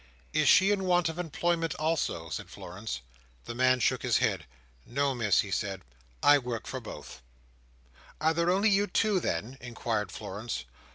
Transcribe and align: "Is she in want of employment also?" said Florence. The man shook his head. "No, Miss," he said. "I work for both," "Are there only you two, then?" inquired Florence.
"Is 0.33 0.49
she 0.49 0.71
in 0.71 0.85
want 0.85 1.09
of 1.09 1.19
employment 1.19 1.75
also?" 1.75 2.29
said 2.29 2.49
Florence. 2.49 3.01
The 3.45 3.53
man 3.53 3.79
shook 3.79 4.01
his 4.01 4.17
head. 4.17 4.47
"No, 4.83 5.13
Miss," 5.13 5.41
he 5.41 5.51
said. 5.51 5.83
"I 6.23 6.39
work 6.39 6.65
for 6.65 6.79
both," 6.79 7.21
"Are 8.19 8.33
there 8.33 8.49
only 8.49 8.71
you 8.71 8.87
two, 8.87 9.19
then?" 9.19 9.59
inquired 9.61 10.11
Florence. 10.11 10.65